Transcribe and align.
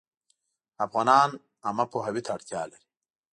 افغانان 0.85 1.29
عامه 1.65 1.85
پوهاوي 1.91 2.21
ته 2.25 2.29
اړتیا 2.35 2.61
لري 2.71 2.85